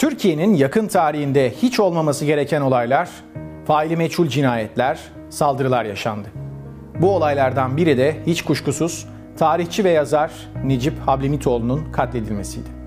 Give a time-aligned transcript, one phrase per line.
[0.00, 3.08] Türkiye'nin yakın tarihinde hiç olmaması gereken olaylar,
[3.66, 6.28] faili meçhul cinayetler, saldırılar yaşandı.
[7.00, 9.06] Bu olaylardan biri de hiç kuşkusuz
[9.38, 10.30] tarihçi ve yazar
[10.64, 12.79] Necip Hablemitoğlu'nun katledilmesiydi.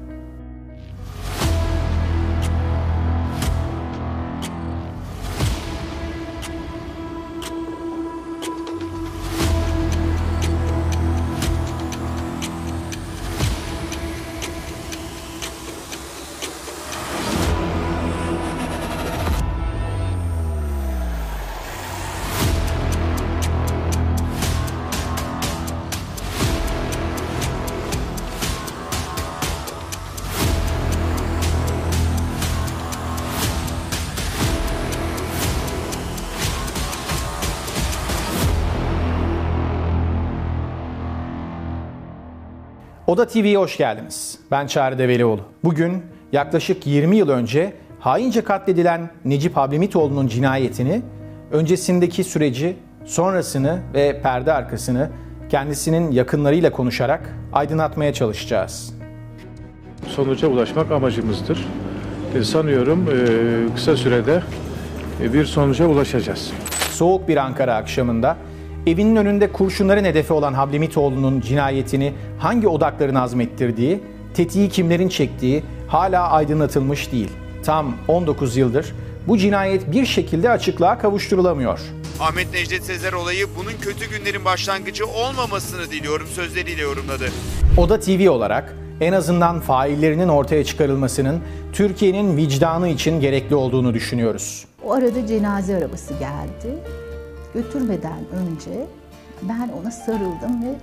[43.14, 44.40] Oda TV'ye hoş geldiniz.
[44.52, 45.42] Ben Çağrı Develioğlu.
[45.64, 51.02] Bugün yaklaşık 20 yıl önce haince katledilen Necip Hablemitoğlu'nun cinayetini,
[51.52, 55.10] öncesindeki süreci, sonrasını ve perde arkasını
[55.50, 58.94] kendisinin yakınlarıyla konuşarak aydınlatmaya çalışacağız.
[60.08, 61.68] Sonuca ulaşmak amacımızdır.
[62.36, 64.42] E, sanıyorum e, kısa sürede
[65.22, 66.52] e, bir sonuca ulaşacağız.
[66.92, 68.38] Soğuk bir Ankara akşamında
[68.88, 74.00] evinin önünde kurşunların hedefi olan Hablemitoğlu'nun cinayetini hangi odakların azmettirdiği,
[74.34, 77.30] tetiği kimlerin çektiği hala aydınlatılmış değil.
[77.64, 78.94] Tam 19 yıldır
[79.28, 81.80] bu cinayet bir şekilde açıklığa kavuşturulamıyor.
[82.20, 87.26] Ahmet Necdet Sezer olayı bunun kötü günlerin başlangıcı olmamasını diliyorum sözleriyle yorumladı.
[87.78, 91.42] Oda TV olarak en azından faillerinin ortaya çıkarılmasının
[91.74, 94.66] Türkiye'nin vicdanı için gerekli olduğunu düşünüyoruz.
[94.84, 96.78] O arada cenaze arabası geldi.
[97.54, 98.88] Götürmeden önce
[99.42, 100.76] ben ona sarıldım ve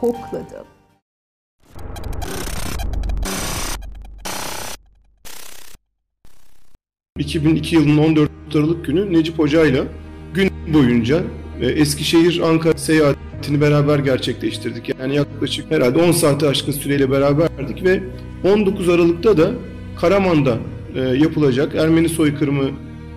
[0.00, 0.66] kokladım.
[7.18, 9.84] ...2002 yılının 14 Aralık günü Necip Hoca'yla
[10.34, 11.22] gün boyunca
[11.60, 14.88] e, Eskişehir Ankara seyahatini beraber gerçekleştirdik.
[15.00, 18.02] Yani yaklaşık herhalde 10 saate aşkın süreyle beraberdik ve
[18.44, 19.50] 19 Aralık'ta da
[20.00, 20.58] Karaman'da
[20.94, 22.70] e, yapılacak Ermeni soykırımı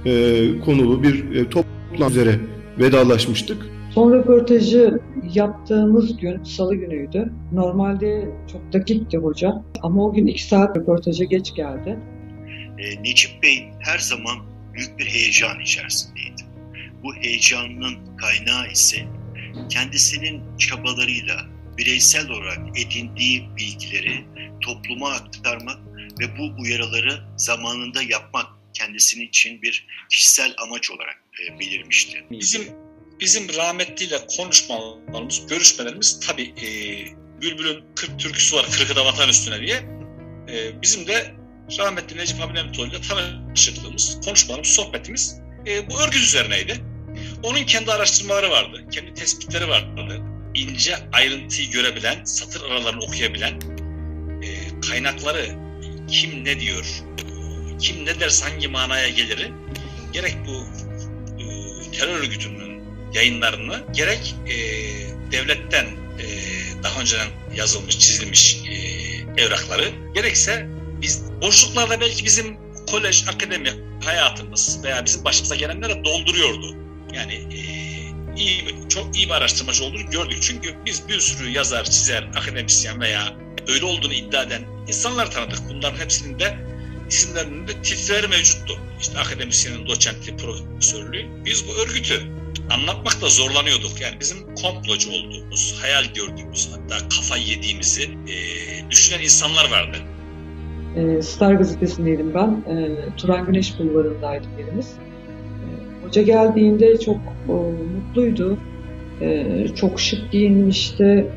[0.05, 2.39] e, konulu bir toplantı üzere
[2.79, 3.65] vedalaşmıştık.
[3.93, 4.99] Son röportajı
[5.33, 7.33] yaptığımız gün salı günüydü.
[7.51, 11.99] Normalde çok dakikti hoca ama o gün iki saat röportaja geç geldi.
[12.77, 14.37] E, Necip Bey her zaman
[14.73, 16.41] büyük bir heyecan içerisindeydi.
[17.03, 18.97] Bu heyecanın kaynağı ise
[19.69, 21.35] kendisinin çabalarıyla
[21.77, 24.25] bireysel olarak edindiği bilgileri
[24.61, 25.77] topluma aktarmak
[26.19, 31.59] ve bu uyarıları zamanında yapmak kendisinin için bir kişisel amaç olarak e.
[32.31, 32.63] Bizim
[33.19, 36.67] bizim rahmetliyle konuşmalarımız, görüşmelerimiz tabii e,
[37.41, 39.75] Bülbül'ün 40 türküsü var Kırkıda Vatan Üstüne diye.
[40.49, 41.35] E, bizim de
[41.77, 46.73] rahmetli Necip Habibullah ile tanışıklığımız, konuşmalarımız, sohbetimiz e, bu örgüt üzerineydi.
[47.43, 50.21] Onun kendi araştırmaları vardı, kendi tespitleri vardı.
[50.55, 53.59] İnce ayrıntıyı görebilen, satır aralarını okuyabilen,
[54.43, 55.55] e, kaynakları
[56.07, 57.03] kim ne diyor,
[57.79, 59.51] kim ne derse hangi manaya gelir,
[60.13, 60.65] gerek bu
[61.99, 62.83] terör örgütünün
[63.13, 64.55] yayınlarını, gerek e,
[65.31, 66.25] devletten e,
[66.83, 70.67] daha önceden yazılmış, çizilmiş e, evrakları, gerekse
[71.01, 72.57] biz boşluklarda belki bizim
[72.91, 73.69] kolej, akademi
[74.03, 76.75] hayatımız veya bizim başımıza gelenlere dolduruyordu.
[77.13, 77.59] Yani e,
[78.37, 80.37] iyi, çok iyi bir araştırmacı olduğunu gördük.
[80.41, 83.33] Çünkü biz bir sürü yazar, çizer, akademisyen veya
[83.67, 85.59] öyle olduğunu iddia eden insanlar tanıdık.
[85.69, 86.68] Bunların hepsinin de
[87.09, 87.73] isimlerinin de
[88.27, 88.73] mevcuttu.
[89.01, 91.25] İşte akademisyenin doçentliği, profesörlüğü.
[91.45, 92.21] Biz bu örgütü
[92.69, 94.01] anlatmakta zorlanıyorduk.
[94.01, 98.35] Yani bizim komplocu olduğumuz, hayal gördüğümüz, hatta kafa yediğimizi e,
[98.91, 99.97] düşünen insanlar vardı.
[100.95, 102.49] E, Star gazetesindeydim ben.
[102.49, 104.87] E, Turan Güneş Bulvarı'ndaydık yerimiz.
[104.87, 107.17] E, hoca geldiğinde çok
[107.49, 107.51] e,
[107.95, 108.57] mutluydu.
[109.21, 111.27] E, çok şık giyinmişti.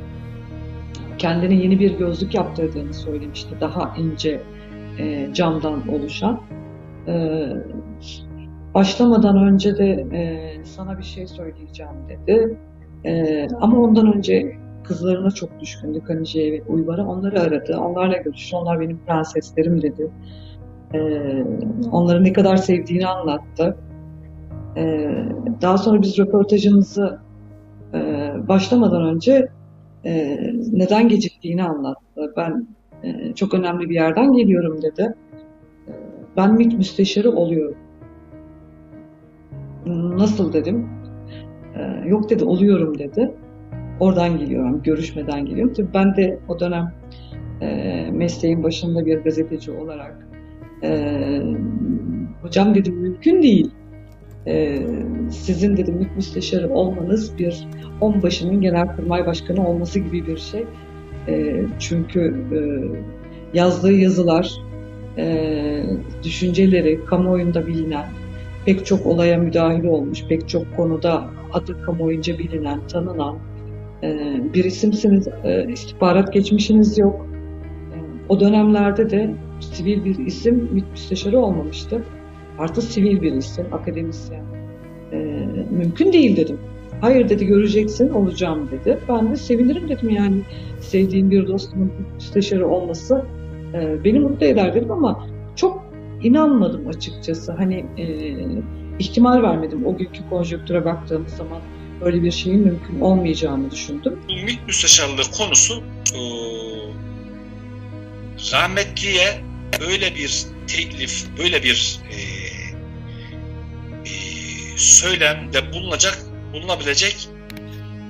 [1.18, 3.48] Kendine yeni bir gözlük yaptırdığını söylemişti.
[3.60, 4.42] Daha ince
[5.02, 6.40] e, camdan oluşan.
[7.08, 7.46] E,
[8.74, 12.56] başlamadan önce de e, sana bir şey söyleyeceğim dedi.
[13.04, 17.06] E, ama ondan önce kızlarına çok düşkündü Kanice'ye ve Uyvar'a.
[17.06, 17.78] Onları aradı.
[17.78, 18.56] Onlarla görüştü.
[18.56, 20.10] Onlar benim prenseslerim dedi.
[20.94, 21.00] E,
[21.92, 23.76] onları ne kadar sevdiğini anlattı.
[24.76, 25.10] E,
[25.62, 27.18] daha sonra biz röportajımızı
[27.94, 27.98] e,
[28.48, 29.48] başlamadan önce
[30.04, 30.38] e,
[30.72, 32.32] neden geciktiğini anlattı.
[32.36, 32.66] Ben
[33.02, 35.14] e, çok önemli bir yerden geliyorum dedi.
[35.88, 35.92] E,
[36.36, 37.76] ben MİT müsteşarı oluyorum.
[40.18, 40.88] Nasıl dedim.
[41.76, 43.34] E, yok dedi oluyorum dedi.
[44.00, 45.74] Oradan geliyorum, görüşmeden geliyorum.
[45.74, 46.92] Tabii ben de o dönem
[48.12, 50.28] mesleğin başında bir gazeteci olarak
[52.42, 53.70] hocam dedim mümkün değil.
[55.30, 57.68] Sizin dedim MİT müsteşarı olmanız bir
[58.00, 60.64] onbaşının genelkurmay başkanı olması gibi bir şey.
[61.28, 62.58] Ee, çünkü e,
[63.58, 64.52] yazdığı yazılar,
[65.18, 65.84] e,
[66.22, 68.06] düşünceleri kamuoyunda bilinen,
[68.66, 73.38] pek çok olaya müdahil olmuş, pek çok konuda adı kamuoyunca bilinen, tanınan
[74.02, 75.28] e, bir isimsiniz.
[75.44, 77.26] E, istihbarat geçmişiniz yok.
[78.28, 82.02] O dönemlerde de sivil bir isim müsteşarı olmamıştı.
[82.58, 84.44] Artı sivil bir isim, akademisyen.
[85.70, 86.58] Mümkün değil dedim.
[87.02, 88.98] Hayır dedi göreceksin olacağım dedi.
[89.08, 90.42] Ben de sevinirim dedim yani
[90.80, 93.24] sevdiğim bir dostumun müsteşarı olması
[93.74, 95.26] e, beni mutlu eder dedim ama
[95.56, 95.84] çok
[96.22, 97.52] inanmadım açıkçası.
[97.52, 98.06] Hani e,
[98.98, 101.60] ihtimal vermedim o günkü konjöktüre baktığımız zaman
[102.02, 104.18] öyle bir şeyin mümkün olmayacağını düşündüm.
[104.28, 105.82] Bu MİT müsteşarlığı konusu
[106.14, 106.20] e,
[108.52, 109.40] rahmetliye
[109.80, 112.16] böyle bir teklif, böyle bir e,
[114.04, 114.14] e,
[114.76, 117.28] söylemde bulunacak, bulunabilecek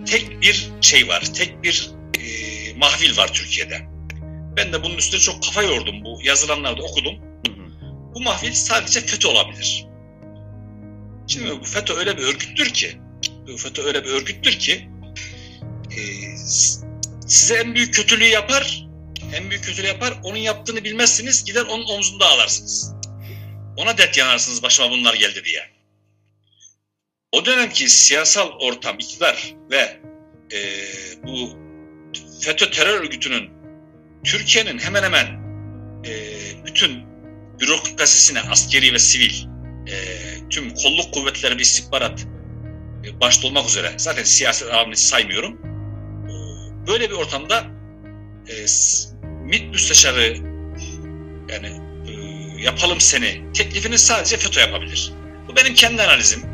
[0.06, 2.22] tek bir şey var, tek bir e,
[2.76, 3.80] mahvil var Türkiye'de.
[4.56, 7.14] Ben de bunun üstüne çok kafa yordum, bu yazılanlarda okudum.
[8.14, 9.86] Bu mahvil sadece FETÖ olabilir.
[11.26, 12.98] Şimdi bu FETÖ öyle bir örgüttür ki,
[13.48, 14.88] bu FETÖ öyle bir örgüttür ki,
[15.90, 16.00] e,
[17.26, 18.86] size en büyük kötülüğü yapar,
[19.34, 22.94] en büyük kötülüğü yapar, onun yaptığını bilmezsiniz, gider onun omzunda ağlarsınız.
[23.76, 25.81] Ona dert yanarsınız başıma bunlar geldi diye.
[27.32, 30.00] O dönemki siyasal ortam, iktidar ve
[30.56, 30.58] e,
[31.24, 31.50] bu
[32.40, 33.50] FETÖ terör örgütünün
[34.24, 35.26] Türkiye'nin hemen hemen
[36.06, 36.12] e,
[36.66, 37.02] bütün
[37.60, 39.46] bürokrasisine, askeri ve sivil,
[39.86, 39.94] e,
[40.50, 42.26] tüm kolluk kuvvetleri ve istihbarat
[43.04, 45.58] e, başta olmak üzere, zaten siyaset alanını saymıyorum.
[46.28, 46.32] E,
[46.86, 47.64] böyle bir ortamda
[48.48, 48.54] e,
[49.24, 50.36] MİT müsteşarı
[51.48, 52.12] yani e,
[52.62, 55.12] yapalım seni teklifini sadece FETÖ yapabilir.
[55.48, 56.51] Bu benim kendi analizim.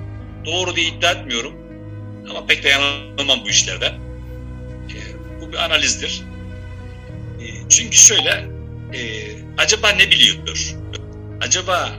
[0.49, 1.55] Doğru diye iddia etmiyorum.
[2.31, 3.87] Ama pek de yanılmam bu işlerde.
[3.87, 4.97] E,
[5.41, 6.23] bu bir analizdir.
[7.41, 8.31] E, çünkü şöyle,
[8.95, 9.01] e,
[9.59, 10.75] acaba ne biliyordur?
[11.41, 11.91] Acaba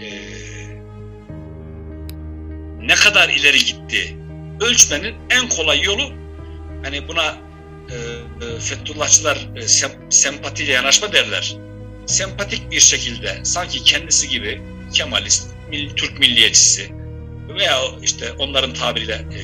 [0.00, 0.08] e,
[2.80, 4.16] ne kadar ileri gitti?
[4.60, 6.12] Ölçmenin en kolay yolu,
[6.84, 7.36] hani buna
[7.90, 7.94] e,
[8.46, 11.56] e, Fethullahçılar e, sem, sempatiyle yanaşma derler.
[12.06, 14.62] Sempatik bir şekilde sanki kendisi gibi
[14.94, 15.48] Kemalist,
[15.96, 16.97] Türk milliyetçisi
[17.48, 19.42] veya işte onların tabiriyle e,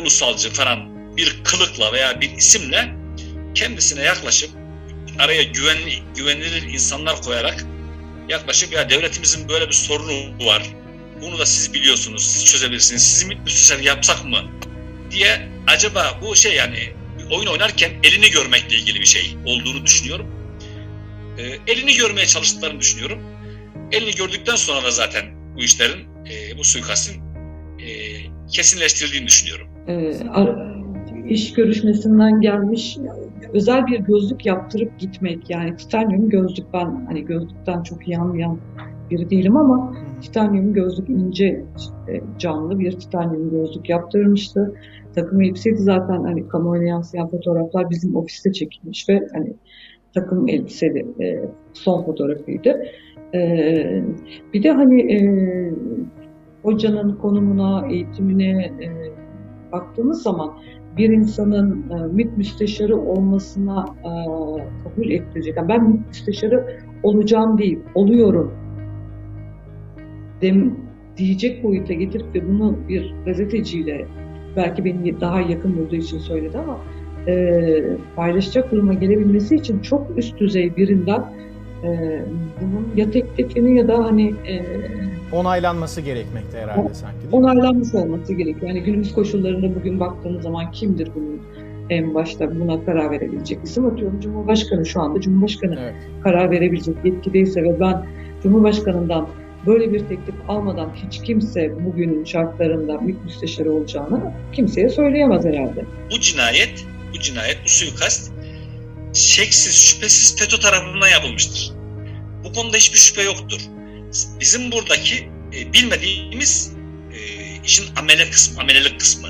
[0.00, 2.94] ulusalcı falan bir kılıkla veya bir isimle
[3.54, 4.50] kendisine yaklaşıp
[5.18, 7.64] araya güvenli, güvenilir insanlar koyarak
[8.28, 10.62] yaklaşıp ya devletimizin böyle bir sorunu var.
[11.22, 13.02] Bunu da siz biliyorsunuz, siz çözebilirsiniz.
[13.02, 14.38] Sizi müstesel yapsak mı?
[15.14, 16.92] diye acaba bu şey yani
[17.30, 20.26] oyun oynarken elini görmekle ilgili bir şey olduğunu düşünüyorum.
[21.38, 23.22] E, elini görmeye çalıştıklarını düşünüyorum.
[23.92, 25.24] Elini gördükten sonra da zaten
[25.56, 27.22] bu işlerin, e, bu suikastin
[27.78, 27.88] e,
[28.48, 29.66] kesinleştirildiğini düşünüyorum.
[29.88, 30.12] E,
[31.28, 32.98] iş görüşmesinden gelmiş
[33.52, 38.58] özel bir gözlük yaptırıp gitmek yani titanyum gözlük ben hani gözlükten çok iyi anlayan
[39.10, 41.64] biri değilim ama titanyum gözlük ince
[42.38, 44.74] canlı bir titanyum gözlük yaptırmıştı.
[45.14, 49.54] Takım elbiseydi zaten hani kamuoyuna yansıyan fotoğraflar bizim ofiste çekilmiş ve hani
[50.14, 52.84] takım elbiseli e, son fotoğrafıydı.
[53.34, 54.02] E,
[54.54, 55.18] bir de hani e,
[56.62, 58.88] hocanın konumuna, eğitimine e,
[59.72, 60.50] baktığımız zaman
[60.96, 64.10] bir insanın e, MİT müsteşarı olmasına e,
[64.84, 65.56] kabul ettirecek.
[65.56, 68.64] Yani ben MİT müsteşarı olacağım değil, oluyorum
[70.44, 70.76] dem,
[71.16, 74.06] diyecek boyuta getirip ve bunu bir gazeteciyle
[74.56, 76.78] belki beni daha yakın bulduğu için söyledi ama
[77.28, 77.82] e,
[78.16, 81.24] paylaşacak duruma gelebilmesi için çok üst düzey birinden
[81.84, 82.22] e,
[82.60, 84.64] bunun ya teklifini ya da hani e,
[85.32, 87.20] onaylanması gerekmekte herhalde sanki.
[87.22, 88.68] Değil onaylanmış olması gerekiyor.
[88.68, 91.40] Yani günümüz koşullarında bugün baktığımız zaman kimdir bunun
[91.90, 95.94] en başta buna karar verebilecek isim atıyorum Cumhurbaşkanı şu anda Cumhurbaşkanı evet.
[96.22, 98.06] karar verebilecek yetkideyse ve ben
[98.42, 99.28] Cumhurbaşkanından
[99.66, 105.84] böyle bir teklif almadan hiç kimse bugünün şartlarında MİT müsteşarı olacağını kimseye söyleyemez herhalde.
[106.10, 108.32] Bu cinayet, bu cinayet, bu suikast
[109.12, 111.63] şeksiz, şüphesiz FETÖ tarafından yapılmıştır.
[112.54, 113.60] Konuda hiçbir şüphe yoktur.
[114.40, 116.72] Bizim buradaki e, bilmediğimiz
[117.12, 117.18] e,
[117.64, 119.28] işin amele kısmı, amelelik kısmı.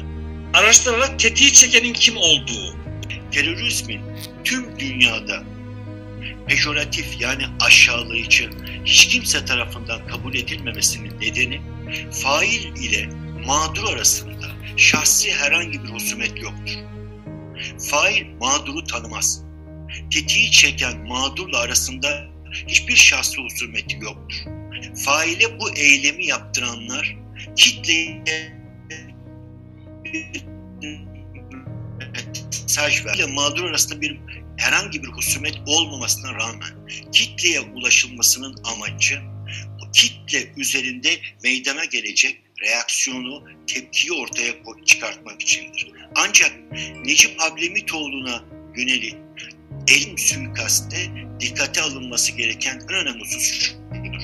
[0.55, 2.77] Araştırarak tetiği çekenin kim olduğu.
[3.33, 4.01] Terörizmin
[4.45, 5.43] tüm dünyada
[6.47, 8.51] pejoratif yani aşağılayıcı
[8.85, 11.61] hiç kimse tarafından kabul edilmemesinin nedeni
[12.11, 13.09] fail ile
[13.47, 16.77] mağdur arasında şahsi herhangi bir husumet yoktur.
[17.91, 19.43] Fail mağduru tanımaz.
[20.11, 22.34] Tetiği çeken mağdurla arasında
[22.69, 24.37] hiçbir şahsi husumeti yoktur.
[25.05, 27.17] Faile bu eylemi yaptıranlar
[27.57, 28.25] kitleye
[32.75, 33.29] mesaj ver.
[33.29, 34.21] mağdur arasında bir
[34.57, 39.21] herhangi bir husumet olmamasına rağmen kitleye ulaşılmasının amacı
[39.83, 41.09] o kitle üzerinde
[41.43, 44.53] meydana gelecek reaksiyonu, tepkiyi ortaya
[44.85, 45.93] çıkartmak içindir.
[46.15, 46.53] Ancak
[47.05, 48.45] Necip Hablemitoğlu'na
[48.77, 49.15] yönelik
[49.89, 50.97] elim suikaste
[51.41, 54.23] dikkate alınması gereken en önemli husus şudur.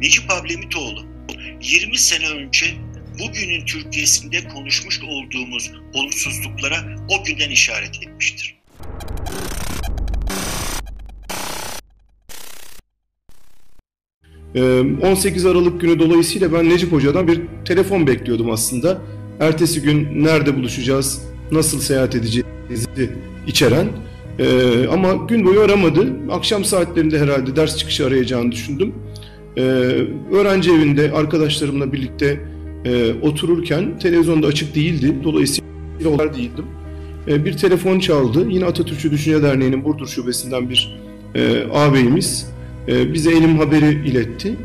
[0.00, 1.06] Necip Hablemitoğlu
[1.62, 2.66] 20 sene önce
[3.18, 8.58] bugünün Türkiye'sinde konuşmuş olduğumuz olumsuzluklara o günden işaret etmiştir.
[14.54, 19.02] Ee, 18 Aralık günü dolayısıyla ben Necip Hoca'dan bir telefon bekliyordum aslında.
[19.40, 23.10] Ertesi gün nerede buluşacağız, nasıl seyahat edeceğizi
[23.46, 23.88] içeren.
[24.38, 26.12] Ee, ama gün boyu aramadı.
[26.30, 28.94] Akşam saatlerinde herhalde ders çıkışı arayacağını düşündüm.
[29.56, 29.62] Ee,
[30.32, 32.40] öğrenci evinde arkadaşlarımla birlikte
[32.84, 35.14] e, otururken televizyonda açık değildi.
[35.24, 35.68] Dolayısıyla
[36.10, 36.64] olar değildim.
[37.28, 38.46] E, bir telefon çaldı.
[38.50, 40.98] Yine Atatürkçü Düşünce Derneği'nin Burdur Şubesi'nden bir
[41.34, 42.50] e, ağabeyimiz
[42.88, 44.56] e, bize elim haberi iletti.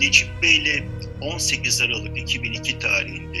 [0.00, 0.84] Necip Bey'le
[1.20, 3.38] 18 Aralık 2002 tarihinde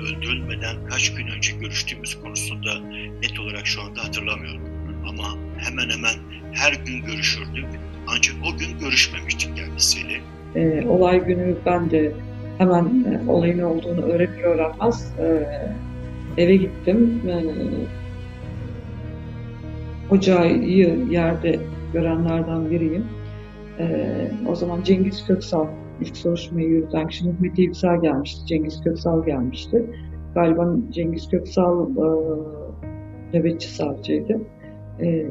[0.00, 2.80] öldürülmeden kaç gün önce görüştüğümüz konusunda
[3.22, 4.62] net olarak şu anda hatırlamıyorum.
[5.08, 5.24] Ama
[5.56, 6.14] hemen hemen
[6.52, 7.66] her gün görüşürdük.
[8.08, 10.20] Ancak o gün görüşmemiştik kendisiyle.
[10.54, 12.12] E, olay günü ben de
[12.58, 15.46] hemen e, olayın olduğunu öğrenir öğrenmez e,
[16.42, 17.22] eve gittim.
[17.28, 17.44] E,
[20.08, 21.58] hocayı yerde
[21.92, 23.04] görenlerden biriyim.
[23.78, 24.06] E,
[24.48, 25.66] o zaman Cengiz Köksal
[26.00, 28.46] ilk soruşturmayı yürüten kişi Hikmet İlksel gelmişti.
[28.46, 29.84] Cengiz Köksal gelmişti.
[30.34, 32.06] Galiba Cengiz Köksal e,
[33.38, 34.40] nöbetçi savcıydı.
[35.00, 35.26] E,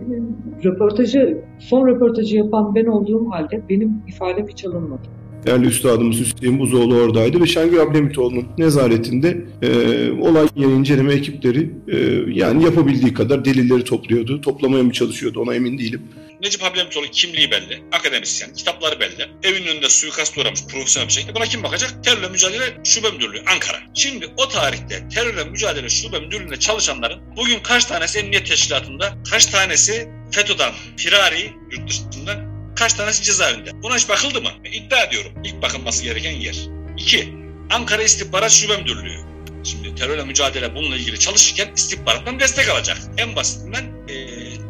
[0.64, 5.10] röportajı, son röportajı yapan ben olduğum halde benim ifadem hiç alınmadı
[5.46, 9.70] değerli üstadımız Hüseyin Buzoğlu oradaydı ve Şengül Ablemitoğlu'nun nezaretinde e,
[10.12, 14.42] olay yeri inceleme ekipleri e, yani yapabildiği kadar delilleri topluyordu.
[14.42, 16.02] Toplamaya mı çalışıyordu ona emin değilim.
[16.46, 19.30] Necip Hablemitoğlu kimliği belli, akademisyen, kitapları belli.
[19.44, 21.36] Evinin önünde suikast uğramış profesyonel bir şekilde.
[21.36, 22.04] Buna kim bakacak?
[22.04, 23.80] Terörle Mücadele Şube Müdürlüğü Ankara.
[23.94, 30.10] Şimdi o tarihte terörle mücadele şube müdürlüğünde çalışanların bugün kaç tanesi emniyet teşkilatında, kaç tanesi
[30.32, 33.72] FETÖ'den, firari yurt dışından Kaç tanesi cezaevinde?
[33.84, 34.50] Buna hiç bakıldı mı?
[34.74, 35.32] İddia ediyorum.
[35.44, 36.56] İlk bakılması gereken yer.
[36.98, 37.34] İki,
[37.72, 39.20] Ankara İstihbarat Şube Müdürlüğü.
[39.64, 42.98] Şimdi terörle mücadele bununla ilgili çalışırken istihbarattan destek alacak.
[43.18, 44.14] En basitinden e,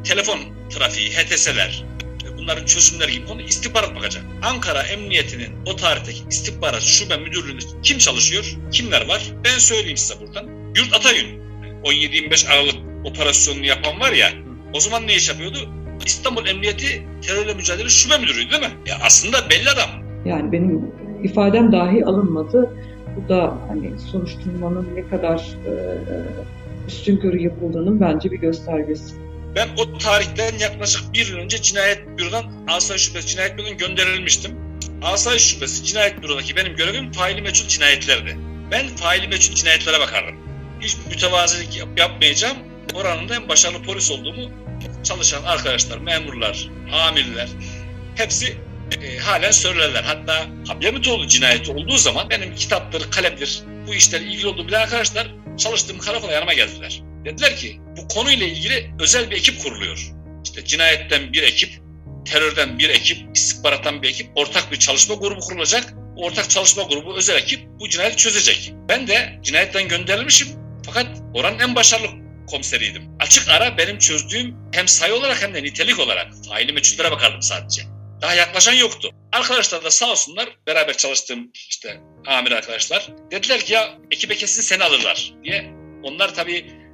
[0.06, 1.86] telefon trafiği, HTS'ler,
[2.26, 4.24] e, bunların çözümleri gibi konu istihbarat bakacak.
[4.44, 9.22] Ankara Emniyeti'nin o tarihteki istihbarat şube müdürlüğünde kim çalışıyor, kimler var?
[9.46, 10.46] Ben söyleyeyim size buradan.
[10.78, 11.40] Yurt Atayün,
[11.84, 14.30] 17-25 Aralık operasyonunu yapan var ya,
[14.74, 15.58] o zaman ne iş yapıyordu?
[16.06, 18.72] İstanbul Emniyeti Terörle Mücadele Şube Müdürü'ydü değil mi?
[18.86, 19.90] Ya aslında belli adam.
[20.26, 20.92] Yani benim
[21.24, 22.70] ifadem dahi alınmadı.
[23.16, 25.72] Bu da hani soruşturmanın ne kadar e,
[26.88, 29.16] üstün körü yapıldığının bence bir göstergesi.
[29.56, 34.58] Ben o tarihten yaklaşık bir yıl önce Cinayet Büro'dan Asayiş Şubesi Cinayet Büro'dan gönderilmiştim.
[35.02, 38.38] Asayiş Şubesi Cinayet Büro'daki benim görevim faili meçhul cinayetlerdi.
[38.72, 40.36] Ben faili meçhul cinayetlere bakardım.
[40.82, 42.58] Hiç mütevazilik yap, yapmayacağım.
[42.94, 44.52] Oranın en başarılı polis olduğumu
[45.04, 47.50] çalışan arkadaşlar, memurlar, amirler
[48.16, 48.58] hepsi
[49.02, 50.04] e, halen söylerler.
[50.04, 56.00] Hatta Hablemitoğlu cinayeti olduğu zaman benim kitaptır, kalemdir, bu işlerle ilgili olduğum bilen arkadaşlar çalıştığım
[56.00, 57.02] karakola yanıma geldiler.
[57.26, 60.12] Dediler ki bu konuyla ilgili özel bir ekip kuruluyor.
[60.44, 61.70] İşte cinayetten bir ekip,
[62.26, 65.94] terörden bir ekip, istihbarattan bir ekip, ortak bir çalışma grubu kurulacak.
[66.18, 68.74] Ortak çalışma grubu, özel ekip bu cinayeti çözecek.
[68.90, 70.48] Ben de cinayetten gönderilmişim.
[70.86, 72.08] Fakat oranın en başarılı
[72.48, 73.04] komiseriydim.
[73.20, 77.82] Açık ara benim çözdüğüm hem sayı olarak hem de nitelik olarak faili meçhullere bakardım sadece.
[78.22, 79.12] Daha yaklaşan yoktu.
[79.32, 84.84] Arkadaşlar da sağ olsunlar beraber çalıştığım işte amir arkadaşlar dediler ki ya ekibe kesin seni
[84.84, 85.72] alırlar diye.
[86.04, 86.85] Onlar tabii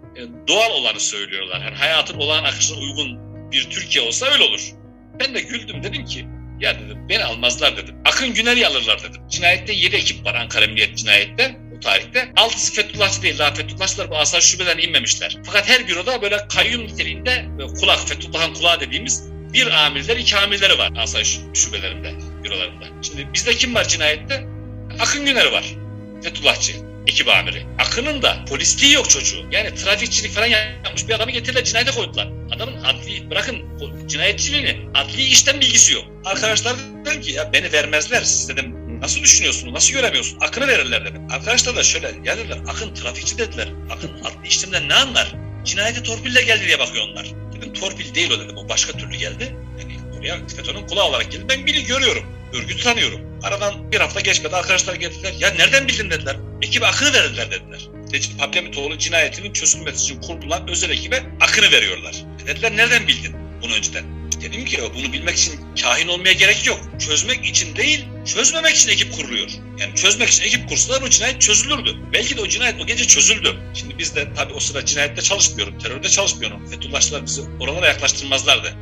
[0.47, 1.61] doğal olanı söylüyorlar.
[1.61, 3.19] Yani hayatın olağan akışına uygun
[3.51, 4.71] bir Türkiye olsa öyle olur.
[5.19, 6.25] Ben de güldüm dedim ki
[6.59, 7.95] ya dedim beni almazlar dedim.
[8.05, 9.21] Akın Güner'i alırlar dedim.
[9.29, 12.31] Cinayette 7 ekip var Ankara Emniyet Cinayet'te tarihte.
[12.37, 13.39] Altısı Fethullahçı değil.
[13.39, 15.37] Daha Fethullahçılar bu asayiş şubeden inmemişler.
[15.45, 17.45] Fakat her büroda böyle kayyum niteliğinde
[17.79, 22.13] kulak, Fethullah'ın kulağı dediğimiz bir amirler, iki amirleri var asayiş şubelerinde,
[22.43, 22.85] bürolarında.
[23.01, 24.47] Şimdi bizde kim var cinayette?
[24.99, 25.65] Akın Güner var.
[26.23, 27.65] Fethullahçı ekip amiri.
[27.79, 29.45] Akın'ın da polisliği yok çocuğu.
[29.51, 32.29] Yani trafikçilik falan yapmış bir adamı getirdiler cinayete koydular.
[32.55, 33.57] Adamın adli, bırakın
[34.07, 36.03] cinayetçiliğini, adli işten bilgisi yok.
[36.25, 38.21] Arkadaşlar dedim ki ya beni vermezler.
[38.21, 39.73] Siz dedim Nasıl düşünüyorsun?
[39.73, 40.37] Nasıl göremiyorsun?
[40.41, 41.21] Akını verirler dedim.
[41.31, 42.35] Arkadaşlar da şöyle ya.
[42.67, 43.67] Akın trafikçi dediler.
[43.89, 45.35] Akın adli işlemden ne anlar?
[45.65, 47.31] Cinayete torpille geldi diye bakıyor onlar.
[47.55, 48.57] Dedim torpil değil o dedim.
[48.57, 49.55] O başka türlü geldi.
[49.79, 51.47] Yani buraya FETÖ'nün kulağı olarak geldim.
[51.49, 52.23] Ben biri görüyorum.
[52.53, 53.21] Örgütü tanıyorum.
[53.43, 55.33] Aradan bir hafta geçmedi arkadaşlar geldiler.
[55.39, 56.37] Ya nereden bildin dediler.
[56.61, 57.87] Ekibe akını verdiler dediler.
[58.11, 62.15] Necip Hablemitoğlu cinayetinin çözülmesi için kurulan özel ekibe akını veriyorlar.
[62.47, 64.21] Dediler nereden bildin bunu önceden?
[64.41, 66.79] Dedim ki bunu bilmek için kahin olmaya gerek yok.
[66.99, 69.49] Çözmek için değil, çözmemek için ekip kuruluyor.
[69.77, 71.95] Yani çözmek için ekip kursalar o cinayet çözülürdü.
[72.13, 73.55] Belki de o cinayet o gece çözüldü.
[73.73, 76.69] Şimdi biz de tabii o sırada cinayette çalışmıyorum, terörde çalışmıyorum.
[76.69, 78.75] Fethullahçılar bizi oralara yaklaştırmazlardı.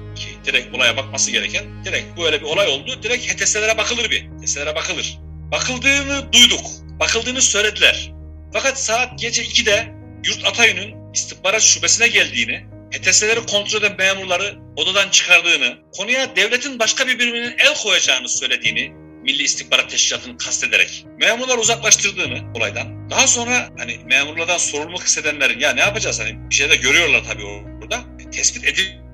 [0.49, 3.03] Direkt olaya bakması gereken, direkt böyle bir olay oldu.
[3.03, 4.21] Direkt HTS'lere bakılır bir.
[4.21, 5.17] HTS'lere bakılır.
[5.51, 6.65] Bakıldığını duyduk.
[6.99, 8.11] Bakıldığını söylediler.
[8.53, 9.87] Fakat saat gece 2'de
[10.25, 17.19] Yurt Atayü'nün istihbarat şubesine geldiğini, HTS'leri kontrol eden memurları odadan çıkardığını, konuya devletin başka bir
[17.19, 18.91] biriminin el koyacağını söylediğini
[19.23, 23.09] Milli İstihbarat Teşkilatı'nı kastederek memurlar uzaklaştırdığını olaydan.
[23.09, 27.45] Daha sonra hani memurlardan sorumluluk hissedenlerin ya ne yapacağız hani bir şey de görüyorlar tabii
[27.45, 27.99] orada.
[28.31, 28.65] Tespit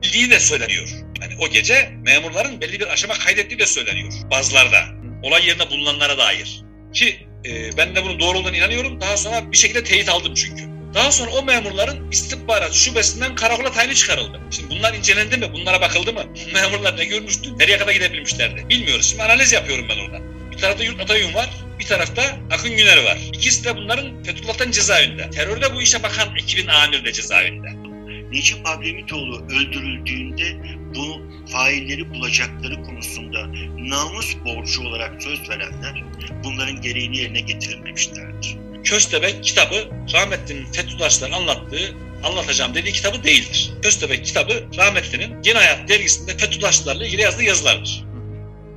[0.06, 0.88] edildiği de söyleniyor.
[1.22, 4.86] Yani o gece memurların belli bir aşama kaydettiği de söyleniyor bazılarda.
[5.24, 6.62] Olay yerinde bulunanlara dair.
[6.94, 9.02] Ki e, ben de bunun doğru olduğunu inanıyorum.
[9.02, 10.64] Daha sonra bir şekilde teyit aldım çünkü.
[10.94, 14.40] Daha sonra o memurların istihbarat şubesinden karakola tayini çıkarıldı.
[14.52, 15.54] Şimdi bunlar incelendi mi?
[15.54, 16.24] Bunlara bakıldı mı?
[16.54, 17.60] Memurlar ne görmüştü?
[17.60, 18.70] Nereye kadar gidebilmişlerdi?
[18.70, 19.10] Bilmiyoruz.
[19.10, 20.22] Şimdi analiz yapıyorum ben oradan.
[20.52, 23.18] Bir tarafta Yurt Atayun var, bir tarafta Akın Güner var.
[23.34, 25.30] İkisi de bunların Fethullah'tan cezaevinde.
[25.30, 27.85] Terörde bu işe bakan ekibin amiri de cezaevinde.
[28.32, 30.58] Necip Ablemitoğlu öldürüldüğünde
[30.96, 36.04] bu failleri bulacakları konusunda namus borcu olarak söz verenler
[36.44, 38.58] bunların gereğini yerine getirememişlerdir.
[38.84, 43.72] Köstebek kitabı rahmetlinin Fethullahçıların anlattığı anlatacağım dediği kitabı değildir.
[43.82, 48.04] Köstebek kitabı rahmetlinin Yeni Hayat dergisinde Fethullahçılarla ilgili yazdığı yazılardır.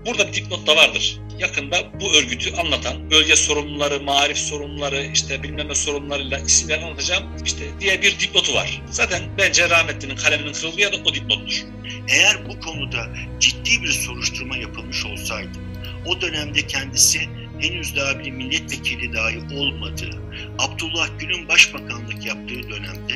[0.06, 1.18] Burada bir dipnot da vardır.
[1.38, 7.64] Yakında bu örgütü anlatan bölge sorumluları, marif sorumluları, işte bilmem ne sorumlularıyla isimler anlatacağım işte
[7.80, 8.82] diye bir dipnotu var.
[8.90, 11.64] Zaten bence rahmetlinin kaleminin kırıldığı ya da o dipnottur.
[12.08, 13.06] Eğer bu konuda
[13.40, 15.58] ciddi bir soruşturma yapılmış olsaydı,
[16.06, 17.20] o dönemde kendisi
[17.60, 20.22] henüz daha bir milletvekili dahi olmadığı,
[20.58, 23.14] Abdullah Gül'ün başbakanlık yaptığı dönemde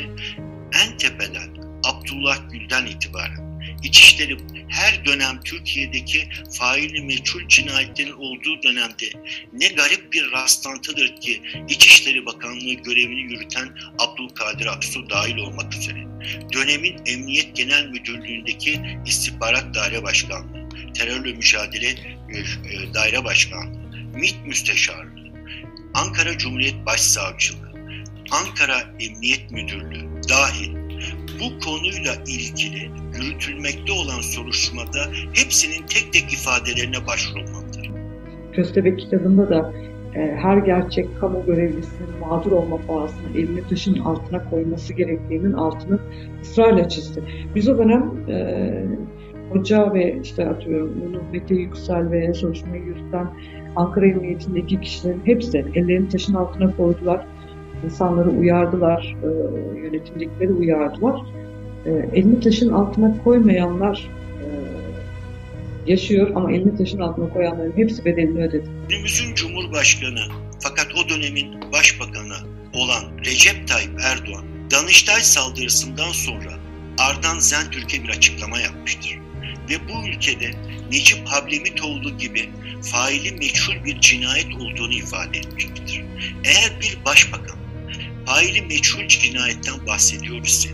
[0.85, 1.49] en tepeden
[1.85, 3.42] Abdullah Gül'den itibaren
[3.83, 4.37] İçişleri
[4.69, 9.07] her dönem Türkiye'deki faili meçhul cinayetlerin olduğu dönemde
[9.53, 16.07] ne garip bir rastlantıdır ki İçişleri Bakanlığı görevini yürüten Abdülkadir Aksu dahil olmak üzere
[16.53, 21.97] dönemin Emniyet Genel Müdürlüğü'ndeki İstihbarat Daire Başkanlığı, Terörle Mücadele
[22.95, 23.83] Daire Başkanlığı,
[24.15, 25.33] MİT Müsteşarlığı,
[25.95, 27.73] Ankara Cumhuriyet Başsavcılığı,
[28.31, 30.82] Ankara Emniyet Müdürlüğü dahil
[31.41, 35.01] bu konuyla ilgili yürütülmekte olan soruşturmada
[35.33, 37.91] hepsinin tek tek ifadelerine başvurulmalıdır.
[38.53, 39.73] Köstebek kitabında da
[40.15, 45.99] e, her gerçek kamu görevlisinin mağdur olma pahasına elini taşın altına koyması gerektiğinin altını
[46.43, 47.23] ısrarla çizdi.
[47.55, 48.85] Biz o dönem e,
[49.51, 53.27] hoca ve işte atıyorum Mete Yüksel ve soruşturmayı yürüten
[53.77, 57.27] Ankara Emniyetindeki kişilerin hepsi ellerini taşın altına koydular.
[57.85, 59.17] İnsanları uyardılar,
[60.41, 61.21] e, uyardılar.
[61.87, 64.09] E, elini taşın altına koymayanlar
[64.41, 64.47] e,
[65.91, 68.69] yaşıyor ama elini taşın altına koyanların hepsi bedelini ödedi.
[68.89, 70.21] Günümüzün Cumhurbaşkanı
[70.61, 72.37] fakat o dönemin Başbakanı
[72.75, 76.51] olan Recep Tayyip Erdoğan, Danıştay saldırısından sonra
[76.99, 79.19] Ardan Zentürk'e bir açıklama yapmıştır.
[79.71, 80.51] Ve bu ülkede
[80.93, 82.49] Necip Hablemitoğlu gibi
[82.83, 86.05] faili meçhul bir cinayet olduğunu ifade etmiştir.
[86.45, 87.62] Eğer bir başbakan
[88.27, 90.69] faili meçhul cinayetten bahsediyor ise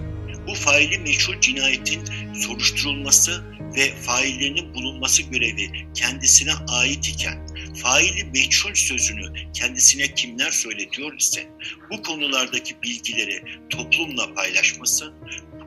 [0.47, 2.01] bu faili meçhul cinayetin
[2.35, 3.45] soruşturulması
[3.77, 7.47] ve faillerinin bulunması görevi kendisine ait iken
[7.83, 11.47] faili meçhul sözünü kendisine kimler söyletiyor ise
[11.91, 15.13] bu konulardaki bilgileri toplumla paylaşması,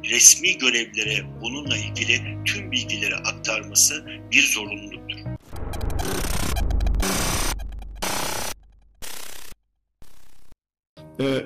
[0.09, 5.19] resmi görevlere bununla ilgili tüm bilgileri aktarması bir zorunluluktur.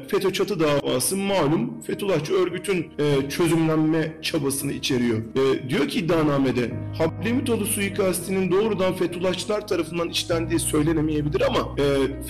[0.08, 2.92] FETÖ çatı davası malum Fethullahçı örgütün
[3.30, 5.22] çözümlenme çabasını içeriyor.
[5.70, 11.76] Diyor ki iddianamede Hablemitoğlu suikastinin doğrudan Fethullahçılar tarafından işlendiği söylenemeyebilir ama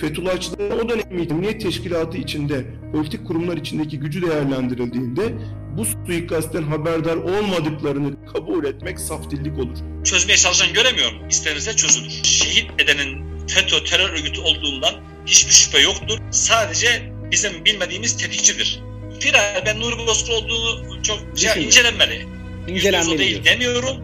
[0.00, 5.32] Fethullahçıların o dönem Emniyet Teşkilatı içinde politik kurumlar içindeki gücü değerlendirildiğinde
[5.76, 9.76] bu suikastten haberdar olmadıklarını kabul etmek saftillik olur.
[10.04, 11.18] Çözmeye çalışan göremiyor mu?
[11.30, 12.10] İstenirse çözülür.
[12.22, 14.94] Şehit edenin FETÖ terör örgütü olduğundan
[15.26, 16.18] hiçbir şüphe yoktur.
[16.30, 18.82] Sadece bizim bilmediğimiz tetikçidir.
[19.20, 22.26] Firar ben Nuri Bozkır olduğunu çok şey, incelenmeli.
[22.68, 23.96] İncelenmeli o değil demiyorum.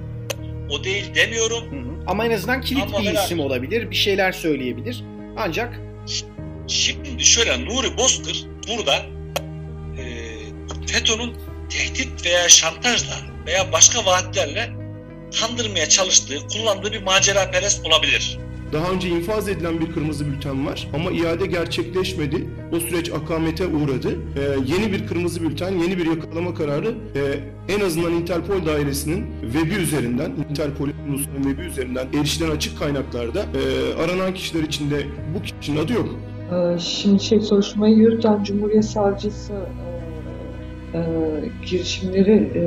[0.70, 1.70] O değil demiyorum.
[1.70, 2.04] Hı hı.
[2.06, 3.24] Ama en azından kilit Ama bir helal.
[3.24, 5.04] isim olabilir, bir şeyler söyleyebilir.
[5.36, 5.80] Ancak
[6.68, 8.96] Şimdi şöyle Nuri Bozkır burada
[9.98, 10.04] e,
[10.86, 11.36] FETÖ'nün
[11.70, 14.70] tehdit veya şantajla veya başka vaatlerle
[15.40, 18.38] kandırmaya çalıştığı, kullandığı bir macera perest olabilir.
[18.72, 22.48] Daha önce infaz edilen bir kırmızı bülten var ama iade gerçekleşmedi.
[22.72, 24.08] O süreç akamete uğradı.
[24.08, 27.20] Ee, yeni bir kırmızı bülten, yeni bir yakalama kararı e,
[27.74, 34.34] en azından Interpol dairesinin webi üzerinden, Interpol ulusunun webi üzerinden erişilen açık kaynaklarda e, aranan
[34.34, 36.08] kişiler içinde bu kişinin adı yok.
[36.78, 39.52] Şimdi şey soruşturmayı yürüten Cumhuriyet Savcısı
[40.94, 41.02] e, e,
[41.66, 42.62] girişimleri e,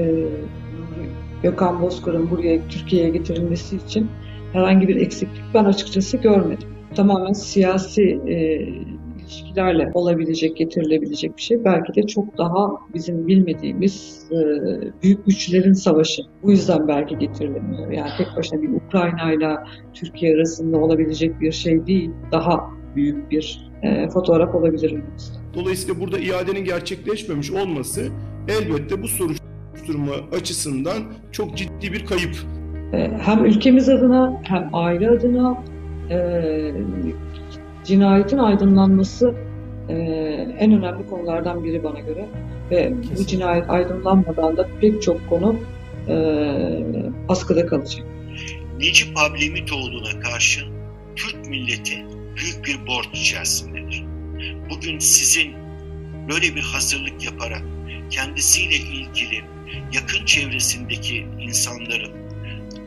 [1.44, 4.10] Gökhan Bozkır'ın buraya Türkiye'ye getirilmesi için
[4.56, 6.70] herhangi bir eksiklik ben açıkçası görmedim.
[6.96, 8.36] Tamamen siyasi e,
[9.20, 11.66] ilişkilerle olabilecek, getirilebilecek bir şey.
[11.66, 14.36] Belki de çok daha bizim bilmediğimiz e,
[15.04, 16.22] büyük güçlerin savaşı.
[16.44, 17.92] Bu yüzden belki getirilemiyor.
[17.92, 19.56] Yani tek başına bir Ukrayna ile
[19.94, 22.12] Türkiye arasında olabilecek bir şey değil.
[22.32, 25.40] Daha büyük bir e, fotoğraf olabilir önümüzde.
[25.54, 28.08] Dolayısıyla burada iadenin gerçekleşmemiş olması
[28.48, 32.36] elbette bu soruşturma açısından çok ciddi bir kayıp.
[32.94, 35.64] E, hem ülkemiz adına hem aile adına
[36.10, 36.72] e,
[37.84, 39.36] cinayetin aydınlanması
[39.90, 39.94] e,
[40.60, 42.26] en önemli konulardan biri bana göre.
[42.72, 43.26] Ve bu Kesinlikle.
[43.26, 45.56] cinayet aydınlanmadan da pek çok konu
[46.08, 46.16] e,
[47.30, 48.06] askıda kalacak.
[48.80, 50.62] Necip Ablemitoğlu'na karşı
[51.16, 54.06] Türk milleti büyük bir borç içerisindedir.
[54.70, 55.54] Bugün sizin
[56.30, 57.62] böyle bir hazırlık yaparak
[58.10, 59.42] kendisiyle ilgili
[59.94, 62.25] yakın çevresindeki insanların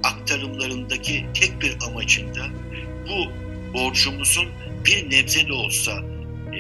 [0.03, 2.47] aktarımlarındaki tek bir amacında
[3.09, 3.33] bu
[3.75, 4.49] borcumuzun
[4.85, 5.93] bir nebze de olsa
[6.55, 6.59] e,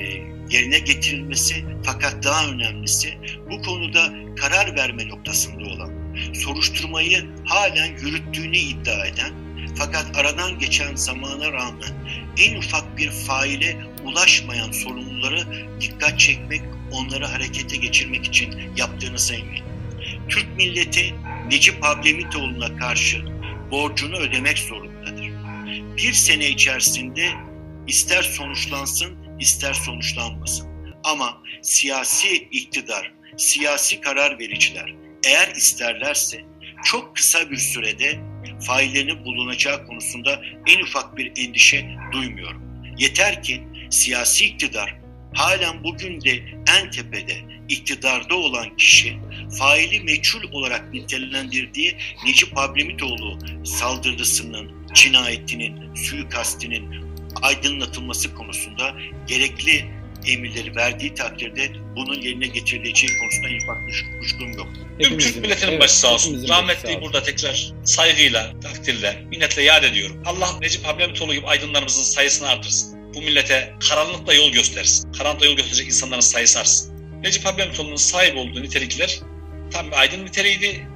[0.51, 3.18] yerine getirilmesi fakat daha önemlisi
[3.51, 5.92] bu konuda karar verme noktasında olan
[6.35, 9.33] soruşturmayı halen yürüttüğünü iddia eden
[9.79, 11.92] fakat aradan geçen zamana rağmen
[12.38, 15.46] en ufak bir faile ulaşmayan sorumluları
[15.81, 19.64] dikkat çekmek, onları harekete geçirmek için yaptığınıza eminim.
[20.29, 21.14] Türk milleti
[21.51, 23.25] Necip Ablemitoğlu'na karşı
[23.71, 25.31] borcunu ödemek zorundadır.
[25.97, 27.31] Bir sene içerisinde
[27.87, 30.68] ister sonuçlansın ister sonuçlanmasın.
[31.05, 34.94] Ama siyasi iktidar, siyasi karar vericiler
[35.25, 36.44] eğer isterlerse
[36.85, 38.21] çok kısa bir sürede
[38.66, 42.62] faillerinin bulunacağı konusunda en ufak bir endişe duymuyorum.
[42.99, 44.97] Yeter ki siyasi iktidar
[45.34, 46.42] halen bugün de
[46.78, 47.36] en tepede
[47.68, 49.16] iktidarda olan kişi
[49.58, 57.08] faili meçhul olarak nitelendirdiği Necip Ablemitoğlu saldırısının, cinayetinin, suikastinin
[57.42, 58.94] aydınlatılması konusunda
[59.26, 59.84] gerekli
[60.26, 64.68] emirleri verdiği takdirde bunun yerine getirileceği konusunda en ufak kuş- kuşkum yok.
[65.00, 66.48] Tüm Türk milletinin evet, başı sağ olsun.
[66.48, 70.22] Rahmetliyi burada tekrar saygıyla, takdirle, minnetle yad ediyorum.
[70.26, 72.97] Allah Necip Ablemitoğlu gibi aydınlarımızın sayısını artırsın.
[73.14, 75.12] Bu millete karanlıkla yol göstersin.
[75.12, 76.99] Karanlıkla yol gösterecek insanların sayısı artsın.
[77.23, 79.21] Necip Ablemitoğlu'nun sahip olduğu nitelikler
[79.71, 80.87] tam bir aydın niteliğiydi.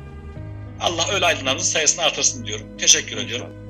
[0.80, 2.66] Allah öyle aydınlarımızın sayısını artırsın diyorum.
[2.78, 3.61] Teşekkür ediyorum.